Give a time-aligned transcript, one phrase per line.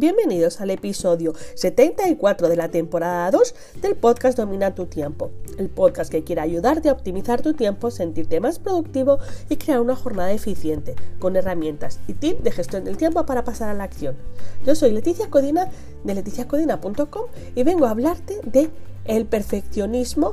[0.00, 6.10] Bienvenidos al episodio 74 de la temporada 2 del podcast Domina tu tiempo, el podcast
[6.10, 9.18] que quiere ayudarte a optimizar tu tiempo, sentirte más productivo
[9.50, 13.68] y crear una jornada eficiente con herramientas y tips de gestión del tiempo para pasar
[13.68, 14.16] a la acción.
[14.64, 15.68] Yo soy Leticia Codina
[16.02, 18.70] de leticiacodina.com y vengo a hablarte de
[19.04, 20.32] el perfeccionismo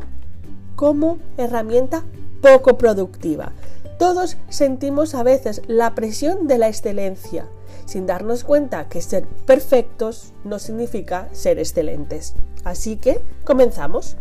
[0.78, 2.06] como herramienta
[2.42, 3.52] poco productiva.
[4.00, 7.50] Todos sentimos a veces la presión de la excelencia
[7.88, 12.36] sin darnos cuenta que ser perfectos no significa ser excelentes.
[12.64, 14.18] Así que comenzamos.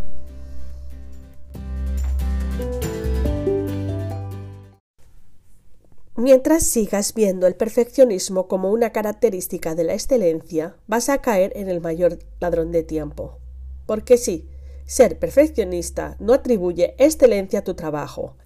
[6.15, 11.69] Mientras sigas viendo el perfeccionismo como una característica de la excelencia, vas a caer en
[11.69, 13.39] el mayor ladrón de tiempo.
[13.85, 14.49] Porque sí,
[14.87, 18.37] ser perfeccionista no atribuye excelencia a tu trabajo.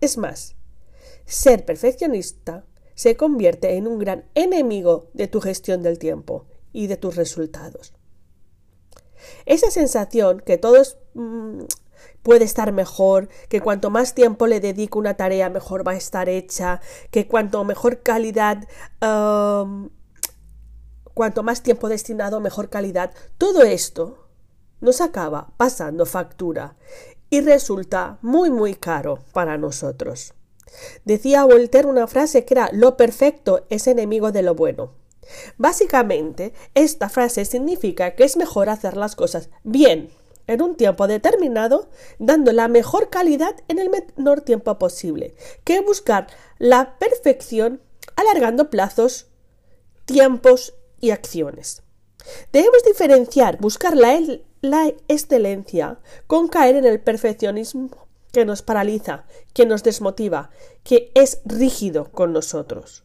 [0.00, 0.56] Es más,
[1.24, 6.96] ser perfeccionista se convierte en un gran enemigo de tu gestión del tiempo y de
[6.96, 7.94] tus resultados.
[9.46, 10.82] Esa sensación que todo
[11.14, 11.62] mm,
[12.22, 15.96] puede estar mejor, que cuanto más tiempo le dedico a una tarea, mejor va a
[15.96, 18.66] estar hecha, que cuanto mejor calidad,
[21.14, 24.28] cuanto más tiempo destinado, mejor calidad, todo esto
[24.80, 26.76] nos acaba pasando factura
[27.30, 30.34] y resulta muy muy caro para nosotros.
[31.04, 34.92] Decía Voltaire una frase que era lo perfecto es enemigo de lo bueno.
[35.56, 40.10] Básicamente, esta frase significa que es mejor hacer las cosas bien,
[40.46, 46.26] en un tiempo determinado, dando la mejor calidad en el menor tiempo posible, que buscar
[46.58, 47.80] la perfección
[48.16, 49.28] alargando plazos,
[50.04, 51.82] tiempos y acciones.
[52.52, 54.18] Debemos diferenciar buscar la,
[54.60, 58.03] la excelencia con caer en el perfeccionismo
[58.34, 60.50] que nos paraliza, que nos desmotiva,
[60.82, 63.04] que es rígido con nosotros.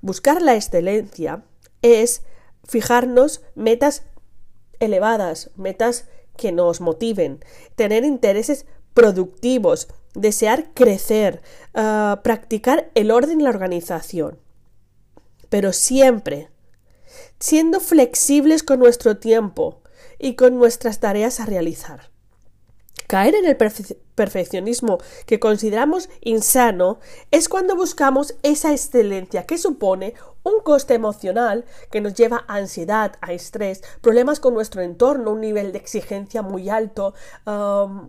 [0.00, 1.44] Buscar la excelencia
[1.82, 2.22] es
[2.64, 4.02] fijarnos metas
[4.80, 6.06] elevadas, metas
[6.36, 7.44] que nos motiven,
[7.76, 11.42] tener intereses productivos, desear crecer,
[11.74, 14.40] ah, practicar el orden y la organización.
[15.48, 16.48] Pero siempre
[17.38, 19.82] siendo flexibles con nuestro tiempo
[20.18, 22.10] y con nuestras tareas a realizar.
[23.08, 30.60] Caer en el perfeccionismo que consideramos insano es cuando buscamos esa excelencia que supone un
[30.62, 35.72] coste emocional que nos lleva a ansiedad, a estrés, problemas con nuestro entorno, un nivel
[35.72, 37.14] de exigencia muy alto,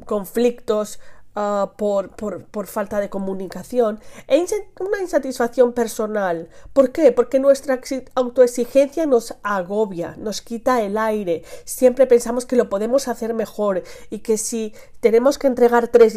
[0.06, 1.00] conflictos,
[1.42, 4.46] Ah, por, por, falta de comunicación e
[4.82, 6.50] una insatisfacción personal.
[6.74, 7.14] ¿Por qué?
[7.14, 7.80] Porque nuestra
[8.16, 11.44] autoexigencia nos agobia, nos quita el aire.
[11.64, 16.14] Siempre pensamos que lo podemos hacer mejor y que si tenemos que entregar tres,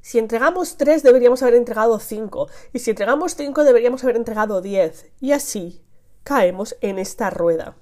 [0.00, 5.04] si entregamos tres deberíamos haber entregado cinco y si entregamos cinco deberíamos haber entregado diez.
[5.20, 5.82] Y así
[6.22, 7.76] caemos en esta rueda.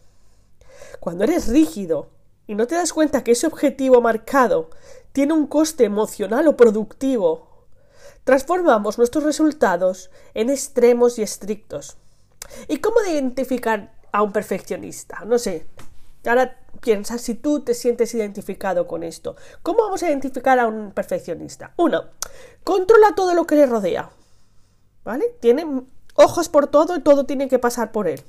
[0.99, 2.09] Cuando eres rígido
[2.47, 4.71] y no te das cuenta que ese objetivo marcado
[5.13, 7.67] tiene un coste emocional o productivo.
[8.25, 11.97] Transformamos nuestros resultados en extremos y estrictos.
[12.69, 15.25] ¿Y cómo identificar a un perfeccionista?
[15.25, 15.67] No sé.
[16.25, 19.37] Ahora piensa si tú te sientes identificado con esto.
[19.63, 21.73] ¿Cómo vamos a identificar a un perfeccionista?
[21.77, 22.05] Uno,
[22.65, 24.11] controla todo lo que le rodea.
[25.05, 25.35] ¿Vale?
[25.41, 25.67] Tiene
[26.15, 28.23] ojos por todo y todo tiene que pasar por él.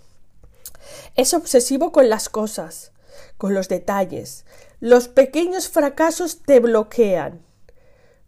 [1.16, 2.94] Es obsesivo con las cosas
[3.38, 4.46] con los detalles.
[4.80, 7.46] Los pequeños fracasos te bloquean.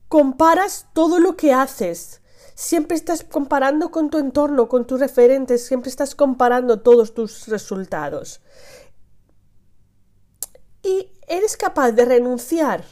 [0.07, 2.21] Comparas todo lo que haces.
[2.53, 8.41] Siempre estás comparando con tu entorno, con tus referentes, siempre estás comparando todos tus resultados.
[10.81, 12.83] Y eres capaz de renunciar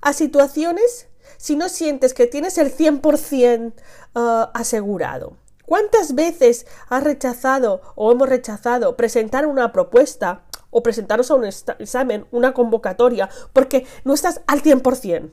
[0.00, 1.06] a situaciones
[1.36, 3.72] si no sientes que tienes el 100%
[4.14, 4.20] uh,
[4.54, 5.36] asegurado.
[5.66, 12.26] ¿Cuántas veces has rechazado o hemos rechazado presentar una propuesta o presentaros a un examen,
[12.32, 15.30] una convocatoria, porque no estás al 100%,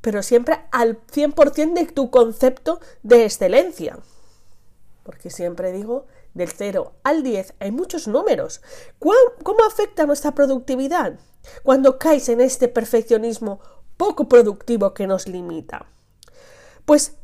[0.00, 3.98] pero siempre al 100% de tu concepto de excelencia.
[5.02, 8.60] Porque siempre digo, del 0 al 10 hay muchos números.
[8.98, 11.18] ¿Cómo afecta nuestra productividad
[11.62, 13.60] cuando caes en este perfeccionismo
[13.96, 15.86] poco productivo que nos limita?
[16.84, 17.16] Pues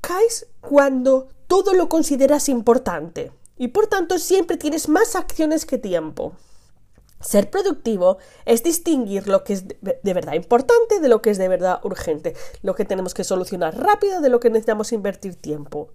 [0.00, 6.32] caes cuando todo lo consideras importante y por tanto siempre tienes más acciones que tiempo.
[7.20, 8.16] Ser productivo
[8.46, 12.34] es distinguir lo que es de verdad importante de lo que es de verdad urgente,
[12.62, 15.92] lo que tenemos que solucionar rápido de lo que necesitamos invertir tiempo.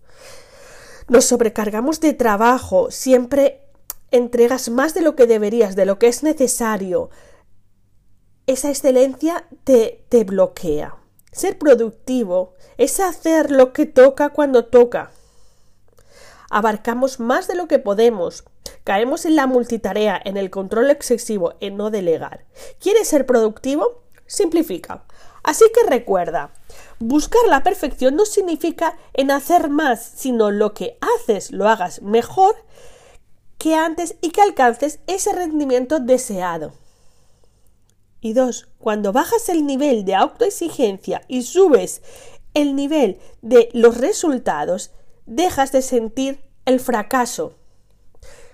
[1.07, 3.63] Nos sobrecargamos de trabajo, siempre
[4.11, 7.09] entregas más de lo que deberías, de lo que es necesario.
[8.45, 10.97] Esa excelencia te, te bloquea.
[11.31, 15.09] Ser productivo es hacer lo que toca cuando toca
[16.49, 18.43] abarcamos más de lo que podemos,
[18.83, 22.45] caemos en la multitarea, en el control excesivo, en no delegar.
[22.79, 24.03] ¿Quieres ser productivo?
[24.25, 25.05] Simplifica.
[25.43, 26.51] Así que recuerda,
[26.99, 32.55] buscar la perfección no significa en hacer más, sino lo que haces lo hagas mejor
[33.59, 36.73] que antes y que alcances ese rendimiento deseado.
[38.21, 42.01] Y dos, cuando bajas el nivel de autoexigencia y subes
[42.55, 44.91] el nivel de los resultados,
[45.25, 47.55] dejas de sentir el fracaso.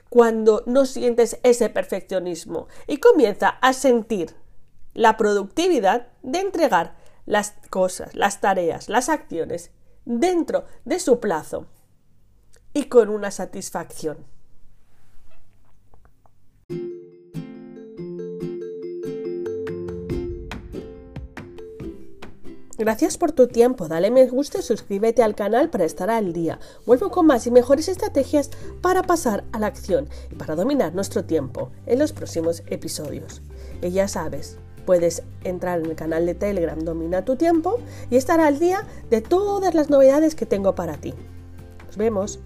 [0.10, 4.36] Cuando no sientes ese perfeccionismo y comienza a sentir
[4.94, 9.72] la productividad de entregar las cosas, las tareas, las acciones
[10.06, 11.68] dentro de su plazo
[12.74, 14.26] y con una satisfacción.
[22.78, 26.60] Gracias por tu tiempo, dale me gusta y suscríbete al canal para estar al día.
[26.86, 28.50] Vuelvo con más y mejores estrategias
[28.82, 33.42] para pasar a la acción y para dominar nuestro tiempo en los próximos episodios.
[33.82, 37.80] Y ya sabes, puedes entrar en el canal de Telegram Domina tu tiempo
[38.10, 41.14] y estar al día de todas las novedades que tengo para ti.
[41.88, 42.40] Nos vemos.